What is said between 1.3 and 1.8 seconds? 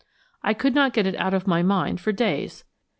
of my